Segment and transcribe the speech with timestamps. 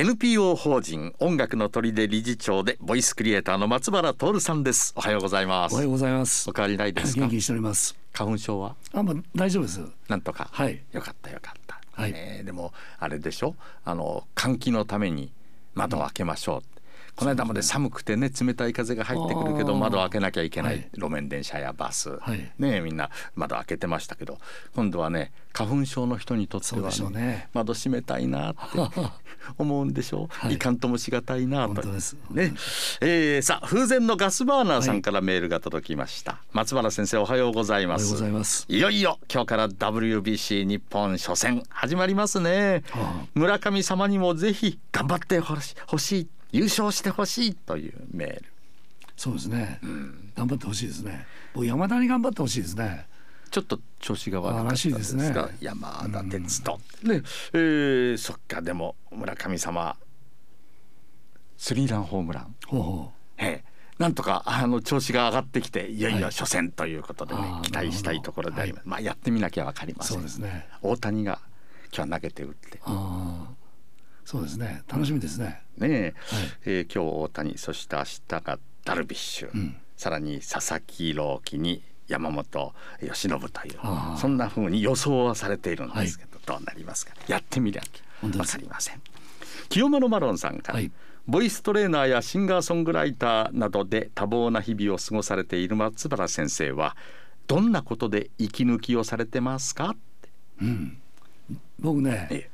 [0.00, 4.92] NPO 法人音楽の砦理事長でボイスクリエイターの松原徹さんです。
[4.96, 5.72] おはようございます。
[5.72, 6.48] おはようございます。
[6.48, 7.22] お変わりないですか？
[7.22, 7.96] 元気にしております。
[8.12, 8.76] 花粉症は？
[8.92, 9.80] あもう大丈夫です。
[10.06, 10.50] なんとか。
[10.52, 10.80] はい。
[10.92, 12.12] よかったよかった、はい。
[12.12, 13.56] ねでもあれでしょ？
[13.84, 15.32] あの換気のために
[15.74, 16.77] 窓を開けましょう、
[17.18, 20.90] この間まで寒くてね冷たい風が入ってくるけど窓を開けなきゃいけない、はい。
[20.94, 22.52] 路面電車やバス、はい。
[22.60, 24.38] ねみんな窓開けてましたけど
[24.76, 28.58] 今度はね花粉症の人にとっては、ね窓閉めたいなって
[29.58, 30.24] 思うんでしょ？
[30.24, 30.54] う、はい。
[30.54, 31.82] い、かんともしがたいなと。
[32.30, 32.54] ね。
[33.00, 38.04] えーさあ風前のガスバーナーさんからメールが届きました、松原先生おはようございます。
[38.04, 38.64] おはようございます。
[38.68, 48.44] いよいよ今日から WBC 日本初戦始まりますね、はあ村上様にもぜひ頑張ってほしい優勝してほしいというメール。
[49.16, 49.80] そうですね、
[50.36, 51.26] 頑張ってほしいですね。
[51.52, 53.06] 僕山田に頑張ってほしいですね。
[53.50, 55.32] ちょっと調子が悪かったでですすね。
[55.32, 59.96] が山田哲人、ねえーそっかでも村上様。
[61.56, 62.54] スリーランホームラン。
[62.66, 63.68] ほうほええ。
[63.98, 66.32] なんとかあの調子が上がってきていよいよはい。
[66.32, 70.24] 初戦ということでね、あー期待したいところであります、まあやってみなきゃわかりません。
[70.40, 70.68] ね。
[70.82, 71.40] 大谷が
[71.92, 72.80] 今日は投げて打って。
[72.84, 73.57] ああ
[74.28, 74.82] そうですね。
[74.86, 76.14] 楽しみですね、ねえ。
[76.66, 79.74] えー今日大谷そして明日がダルビッシュ、ん。
[79.96, 83.78] さらに佐々木朗希に山本由伸という
[84.18, 88.58] そんな風に予想はされているんですけど、どうなりますかやってみなきゃわ本当ですか？
[88.58, 89.00] りません。
[89.70, 90.92] 清丸マロンさんから、はい。
[91.26, 96.98] ボイストレーナーやシンガーソングライターなどで多忙な日々を過ごされている松原先生は
[97.46, 99.88] どんなことで息抜きをされてますか？
[99.88, 100.28] って。
[101.80, 102.50] 僕ねえ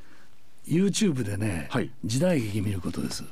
[0.67, 1.91] YouTube でね、はい。
[2.03, 3.23] 時代劇見ることです。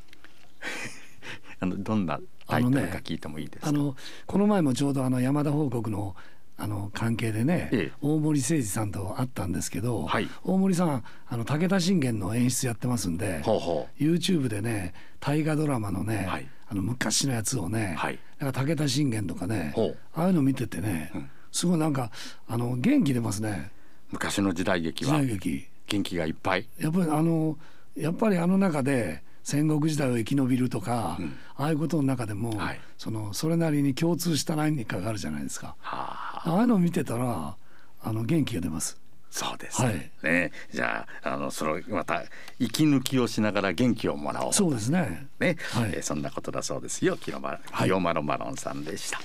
[1.59, 3.95] あのどんなタイトルあのねか聞いてもいいですか、あの
[4.25, 6.15] この前もちょうどあの山田報告の
[6.55, 7.91] あの関係でね、ええ。
[8.01, 10.29] 大森誠二さんと会ったんですけど、はい。
[10.43, 16.47] 大森さんあの武田信玄の演出やってますんでほうほ YouTube でね大河ドラマのね、はい。
[16.67, 18.19] あの昔のやつをね、はい。
[18.39, 19.73] だから武田信玄とかね
[20.13, 21.11] ああいうの見ててね、
[21.51, 22.11] すごいなんか
[22.47, 23.71] あの元気出ますね。
[24.11, 26.67] う昔の時代劇時は代劇元気がいっぱい。
[26.79, 27.57] やっぱりあの
[27.95, 31.17] やっぱりあの中で戦国時代を生き延びるとか、
[31.55, 32.79] ああいうことの中でも、はい。
[32.97, 35.75] そのそれなりに共通した何かがあるじゃないですか。
[35.79, 36.49] はあ。
[36.51, 37.55] ああいうのを見てたら
[38.01, 38.97] あの元気が出ます。
[39.29, 40.11] そうですはい。
[40.21, 42.23] ね、じゃああのそのまた
[42.59, 45.27] 息抜きをしながら元気をもらおうそうですね。
[45.39, 45.91] ね、はい。
[45.93, 47.17] えーそんなことだそうですよ。
[47.17, 47.87] 清丸はい。
[47.87, 49.19] 清丸マロンさんでした、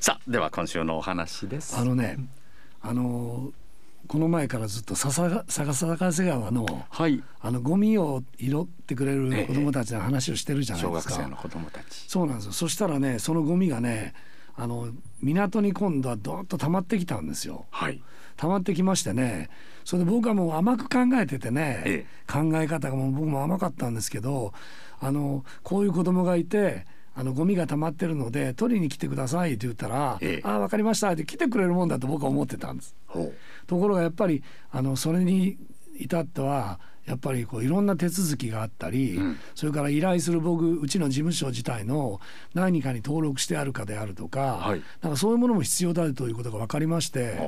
[0.00, 1.76] さあでは今週のお話です。
[1.76, 2.18] あのね、
[2.82, 3.52] あの
[4.06, 5.74] この前からずっと笹坂
[6.12, 11.14] 瀬川のはいあのゴミを拾ってくれる子供たちの話をしてるじゃない小ですか。
[11.14, 12.52] 学生の子供たちそうなんですよ。
[12.52, 14.14] そしたらね、そのゴミがね、
[14.56, 14.88] あの
[15.20, 17.66] 港に今度はどーっと溜まってきたんですよ。
[17.70, 18.02] はい
[18.36, 19.48] 溜まってきましてね
[19.84, 24.52] それで僕はもう甘く考えててね、え考え方がもう僕も甘かったんですけど
[24.98, 30.48] あのこういう子供がいてあのゴミが溜まってるので取りに来てくださいって言ったら「ええ。
[30.48, 32.94] ああ分かりました」って来てくれるもんだと僕は思ってたんです。
[33.66, 35.56] ところがやっぱりあのそれに
[35.98, 39.36] 至ってはやっぱりこういろんな手続きがあったり、うん。
[39.54, 42.18] それから依頼する僕うちの事務所自体の
[42.54, 44.82] 何かに登録してあるかであるとか,、はい。
[45.02, 47.38] なんかそういうものも必要だということが分かりまして、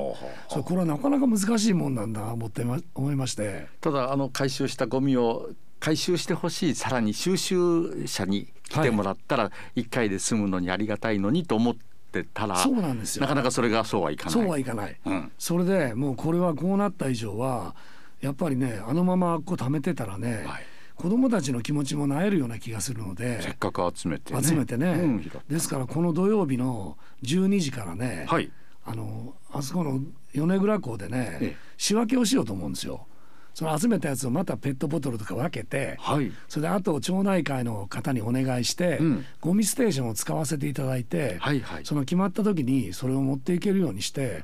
[0.47, 3.67] それこれはなかなか難しいもんなんだな思ってま思いまして。
[3.81, 5.49] ただあの回収したゴミを
[5.87, 11.75] 回収してほしいさらに収集車に来てもらったら一回で済むのにありがたいのにと思っ
[12.11, 13.21] てたらそうなんですよ。
[13.21, 14.33] なかなかそれがそうはいかない。
[14.33, 15.31] そうはいかない、うん。
[15.37, 17.73] それでもうこれはこうなった以上は
[18.19, 20.65] やっぱりねあのままこう貯めてたらね、はい。
[20.95, 24.43] 子供たちの気持ちもなえるような気がするのでせっかく集めてね。
[24.43, 28.51] 集めてね、うんですからこの土曜日の12時からね、はい。
[28.83, 30.01] あのあそこの
[30.33, 31.57] 米倉港でね、ええ。
[31.77, 33.07] 仕分けをしようと思うんですよ。
[33.57, 36.31] その集めたやつをまたペットボトルとか分けて、はい。
[36.47, 39.25] それであと町内会の方にお願いして、うん。
[39.41, 41.81] ゴミステーションを使わせていただいて、はいはい。
[41.83, 44.43] その決まった時にそれを持っていけるようにして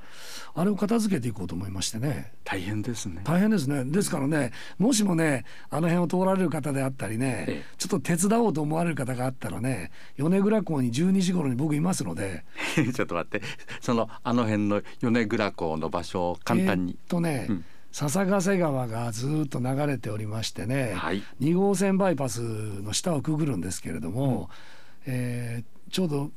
[0.56, 2.34] あれを片付けていこうと思いましてね。
[2.44, 3.22] 大変ですね。
[3.24, 3.86] 大変ですね。
[3.86, 7.76] ですからねもしもねあの辺を通られる方であったりね、ええ。
[7.78, 12.46] ちょっと手伝おうと思われる方があったらね米倉港に12時頃に僕いますので。
[12.96, 13.44] ちょっと待って。
[13.80, 16.94] そのあの辺の米倉港の場所を簡単に。
[16.94, 21.24] えーっとね、うん笹ヶ瀬川がずーっと流れておりましてね、はい。
[21.40, 24.50] 2号線バイパスの下をくぐるんですけれども、
[25.06, 26.32] えーちょうど、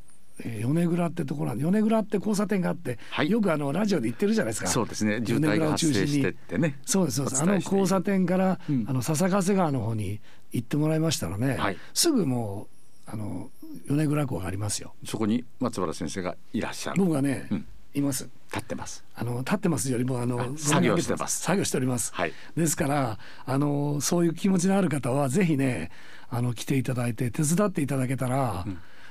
[0.45, 3.31] えー米倉ってところなんで米倉って交差点があって、はい。
[3.31, 4.69] よくあのラジオで言ってるじゃないですか。
[4.69, 5.23] そうですね。
[5.25, 6.79] 渋滞が発生してってね。
[6.85, 7.43] そうですそうです。
[7.43, 8.85] あの交差点から、うん。
[8.87, 10.21] あの笹ヶ瀬川の方に
[10.53, 11.79] 行ってもらいましたらね、はい。
[11.95, 12.69] すぐも
[13.07, 13.49] うあの
[13.89, 14.95] 米倉港がありますよ。
[15.07, 17.03] そこに松原先生がいらっしゃる。
[17.03, 17.67] 僕がね、うん
[17.99, 18.29] います。
[18.49, 19.05] 立ってます。
[19.15, 21.43] あの立ってますよりもあのあ作業してます。
[21.43, 22.33] 作業しております、はい。
[22.57, 25.91] ですからあのそういう気持ちのある方はぜひね
[26.29, 28.65] あの来ていただいて手伝っていただけたら、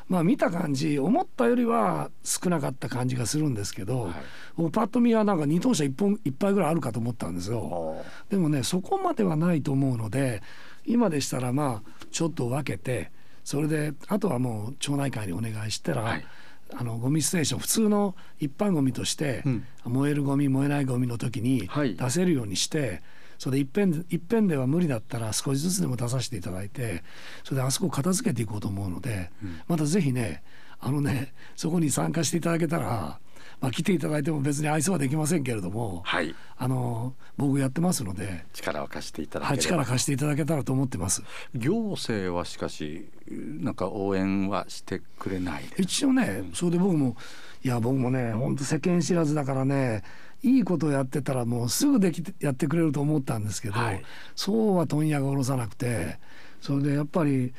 [0.08, 4.14] まあ見た感じ思ったよりは少なかった感じがするんですけど、はい。
[4.56, 8.04] 僕パッと見はなんか2等車1本一杯ぐらいあるかと思ったんですよ。
[8.30, 10.42] でもねそこまではないと思うので
[10.86, 13.12] 今でしたらまあちょっと分けて
[13.44, 16.26] それであとはもう町内会にお願いしたら、はい
[16.74, 19.66] あのゴミステーション普通の一般ゴミとして、うん。
[19.86, 21.96] 燃えるゴミ燃えないゴミの時にはい。
[21.96, 23.04] 出せるようにして、
[23.38, 27.04] それでいっぺんいっぺんでは無理だったら少しずつでも出させていただいて
[27.44, 29.30] それであそこを片付けていこうと思うので、
[29.68, 30.42] またぜひね
[30.80, 33.20] あのねそこに参加していただけたら、
[33.62, 38.46] まあ、来ていただいても別に愛想はできませんけれども、はいあの僕やってますので。
[38.54, 41.22] 力を貸していただはい、ければ、力貸していただけたらと思ってます。
[41.54, 47.16] 行政はしかしなんか応援はしてくれない一応ね、それで僕も
[47.64, 50.04] いや僕もね本当世間知らずだからね
[50.44, 54.04] いいことをやってたらもうすぐできてやってくれると思ったんですけど、はい
[54.36, 56.20] そうは問屋が下ろさなくて
[56.62, 57.54] それでやっぱり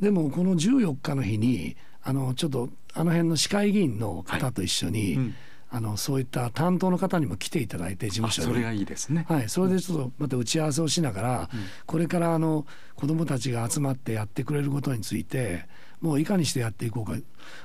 [0.00, 1.76] でもこの14日の日に
[2.06, 5.34] あのちょっとあの辺の市会議員の方と一緒に、うん。
[5.68, 8.48] あのそういった担当の方にも来ていただいて事務所に。
[8.48, 11.50] あそれがいいですね、はい、それでちょっとまた打ち合わせをしながら、
[11.86, 12.64] これからあの
[12.94, 15.66] 子どもたちが集まってやってくれることについて
[16.00, 17.16] もういかにしてやっていこうか。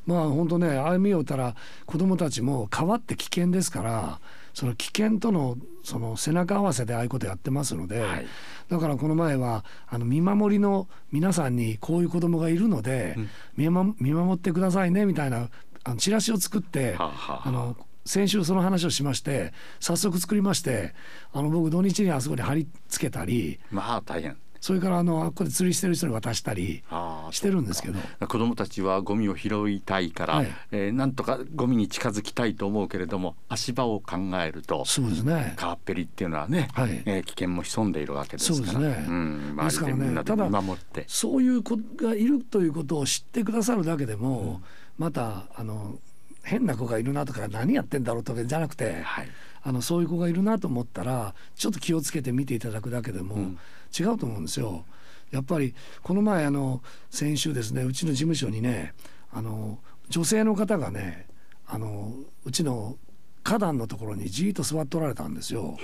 [0.06, 1.56] まあ本当ね歩みをたら
[1.86, 4.20] 子どもたちも変わって危険ですから
[4.54, 8.26] その危険とのその背中合わせでああいうことやってますので、はい。
[8.70, 13.18] だからこの前はあの見守りの皆さんにこういう子どもがいるので、
[13.58, 15.50] 見守見守ってくださいねみたいな
[15.84, 17.48] あのチラシを作って、はあはあはあ。
[17.48, 20.96] あの先週その話をしまして早速作りまして
[21.34, 26.84] あの僕土日にあそこに貼り付けたりまあ大変それからあのあっこで釣りしてる人に渡したり
[27.32, 28.00] してるんですけど。
[28.28, 30.48] 子どもたちはゴミを拾いたいから、はい。
[30.72, 35.56] えーなんとかゴミに近づきたいと思うけれども足場を考えるとそうですね。
[35.58, 37.02] 川っぺりっていうのはね、はい。
[37.06, 38.74] えー危険も潜んでいるわけですから。
[38.74, 39.06] そうですね。
[39.10, 41.06] ん、ですからね周りでみんなで守って。
[41.08, 44.62] そういう子がいるということを知ってくださるだけでも、
[45.00, 45.98] またあの
[46.44, 49.30] 変な子がいるなとか何やってんだろうとかじゃなくて、はい
[49.64, 53.60] あのそういう子がいるなと思ったらちょっと気をつけて見ていただくだけでもん
[53.98, 54.86] 違うと思うんですよ。
[55.30, 58.94] やっぱりこの前あの先週ですねうちの事務所にね
[59.32, 59.80] あの
[60.10, 61.28] 女性の方がね
[61.68, 62.14] あの
[62.44, 62.98] うちの
[63.44, 65.78] 花壇のところにじーっと座っておられたんですよ。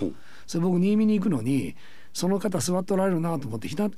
[0.47, 1.75] それ僕新見に行くのに
[2.13, 3.89] その方座っておられるなと思ってひな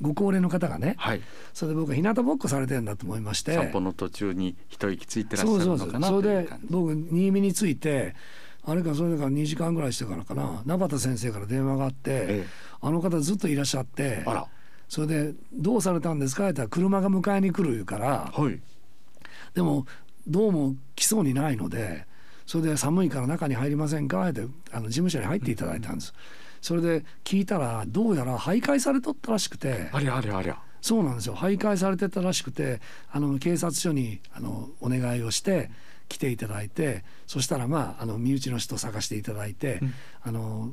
[0.00, 1.22] ご高齢の方がね、はい。
[1.52, 3.54] それで僕は日向ぼっこされてるんだと思いまして。
[3.54, 6.66] 散歩の途中に一息ついてらっしゃそうそうるのかなそうそう感じ。
[6.70, 8.14] 僕新見に着いて
[8.64, 12.46] あれかそれから2時間ぐらいしてからかな名畑先生から電話があって、ええ。
[12.80, 14.46] あの方ずっといらっしゃってあら。
[14.88, 18.32] それで「どうされたんですか?」って言ったら車が迎えに来る言うから。
[18.32, 18.60] はい。
[19.54, 19.86] でも
[20.26, 22.06] どうも来そうにないので
[22.46, 24.28] それで寒いから中に入りませんか？
[24.28, 26.12] ってあの事務所に入っていただいたんです。
[26.64, 29.90] それで聞いたらどうやら徘徊されとったらしくて。
[29.92, 30.58] ありゃありゃありゃ。
[30.80, 31.36] そうなんですよ。
[31.36, 32.80] 徘徊されてたらしくて
[33.12, 35.70] あの警察署にあのお願いをして
[36.08, 39.80] 来ていただいてそしたらまああの身内の人を探していただいて、
[40.22, 40.72] あの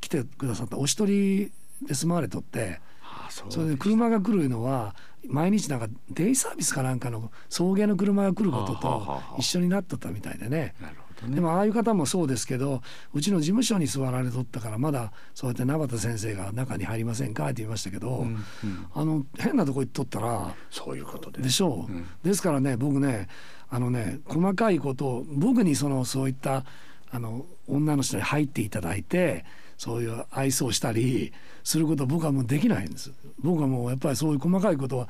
[0.00, 0.78] 来てくださった。
[0.78, 1.50] お一人
[1.82, 4.94] で住まわれとってああそれで車が来るのは
[5.26, 10.76] 毎日なんかデイサービスかなんかの送迎の車が来ることとあ一緒になっとったみたいでね。
[11.26, 18.86] ねでもああいう方もそうですけどうちの事務所に座られとったからまだそうやって名畑先生が中に入りませんかって言いましたけど、うんうん。
[18.94, 21.42] あの変なとこ行っとったらそういうことで。
[21.42, 22.06] でしょう、うん。
[22.22, 23.28] ですからね僕ね
[23.70, 26.64] あのね細かいことを僕にそのそういった
[27.10, 29.44] あの女の人に入っていただいて
[29.76, 33.12] そういう愛想をしたりすることは僕はもうできないんです。
[33.40, 35.08] 僕はもうやっぱりそういう細かいことは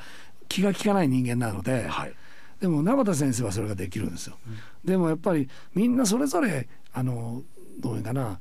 [0.48, 2.14] 気が利かない人間なので、はい
[2.60, 4.38] でも名畑先生はそれができるんですよ。
[4.84, 7.42] でもやっぱりみんなそれぞれあの
[7.80, 8.38] どういうかな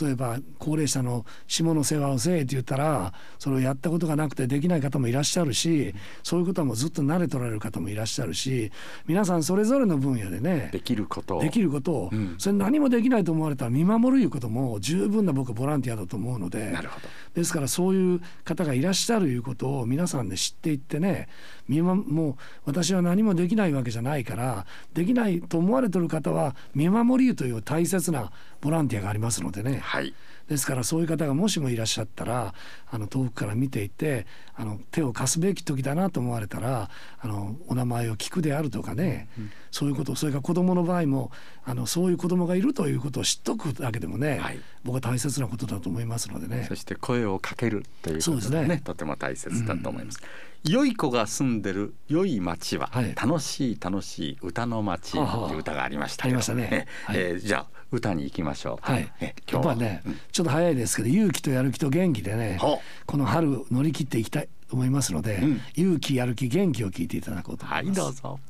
[0.00, 8.72] 例えば高齢者の下の世話をせえって言ったらそれをやったことがなくてできない方もいらっしゃるしそういうことはもうずっと慣れとられる方もいらっしゃるし
[9.06, 11.38] 皆さんそれぞれの分野でねできること。
[11.38, 11.92] をできること。
[11.92, 12.34] を、うん。
[12.38, 17.08] それ何もできないと思われたら見守るいうことも十分な僕はボランティアだと思うのでなるほど。
[17.34, 21.28] ですからそういう方がいらっしゃるいうことを皆さんで知っていってね
[21.68, 28.32] 見まもう私は何もできないわけじゃないからできないと思われてる方は見守り湯という大切な
[28.64, 29.80] ボランティアがありますのでね。
[29.82, 30.14] はい。
[30.48, 32.54] ですからそういう方がもしもいらっしゃったら
[32.90, 36.90] あの遠くから見ていてあの手を貸すべき時だなと思われたら
[37.20, 39.28] あのお名前を聞くであるとかね、
[39.70, 41.30] そういうことそれから子どもの場合も
[41.64, 44.60] あのそういう子どもがいるということを知っとくだけでもね、はい。
[44.82, 46.66] 僕は大切なことだと思いますのでね。
[46.68, 46.74] そ。
[46.74, 48.82] して声をかけるということがねね。
[48.84, 50.20] とても大切だと思います、
[50.66, 53.14] 良い子が住んでる良い町ははい。
[53.14, 55.18] 楽しい楽しい歌の町と
[55.52, 56.68] いう歌がありましたありましたね。
[56.72, 57.16] えはい。
[57.18, 58.90] えーじゃあ歌に行きましょう。
[58.92, 59.08] はい、
[59.48, 59.76] 今日は。
[59.76, 60.02] ね、
[60.32, 65.60] ちょっと早いですけど勇気とやる気と元気でねほこの春乗り切っていきたいと思いますので、うん。
[65.76, 68.00] 勇気やる気元気を聞いていただこうと思はいいます。
[68.00, 68.40] どうぞ。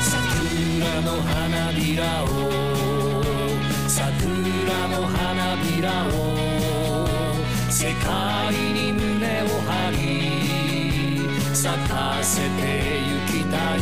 [0.00, 2.67] 桜の花びらを
[7.78, 13.78] 世界に胸を張り咲かせてゆきたい。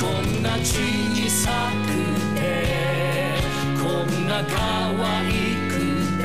[0.00, 1.88] こんな小さく
[2.34, 2.40] て
[3.78, 4.56] こんな可
[4.96, 5.28] 愛
[5.68, 5.72] く
[6.22, 6.24] て。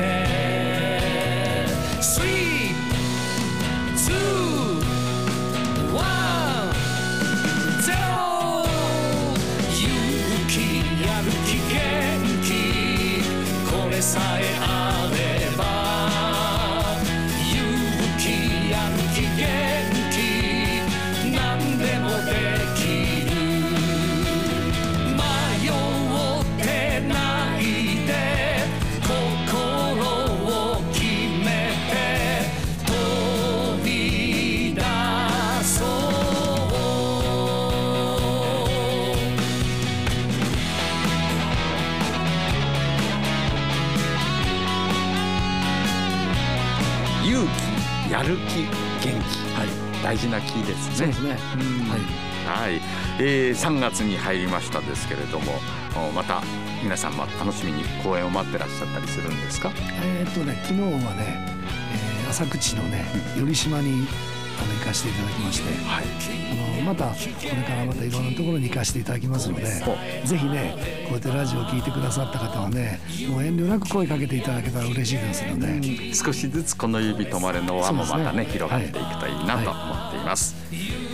[47.28, 47.46] 勇
[48.06, 48.70] 気やる気元
[49.02, 51.12] 気はい、大事なキーですね。
[51.12, 51.38] すね。
[51.54, 52.00] うんはい。
[52.46, 52.80] はい、
[53.18, 55.54] えー、3月に入りましたですけれども
[56.08, 56.42] おまた
[56.84, 59.72] 皆さんも楽しみに公演を待ってらっしゃったりするんですか？
[60.04, 61.56] えーっとね昨日はね、
[61.92, 63.04] えー浅口のね
[63.38, 64.06] 寄島に
[64.58, 66.04] あの行かせていただきまして、はい。
[66.52, 70.76] あのまたこれからまたいろんなところに行かせていただきますのでほぜひね
[71.08, 78.44] こうやってラジオを聞いてくださった方はねもう遠慮なく声かけていただけたら嬉しいですので、少しずつこの指止まれの輪もまたねね。
[78.44, 80.54] 広がっていくといいなと思っています、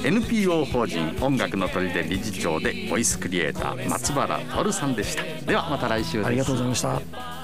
[0.05, 5.23] NPO 法人音楽の砦理事長でボイスクリエイター松原徹さんでした。
[5.47, 6.27] ではまた来週です。
[6.27, 7.42] ありがとうございました。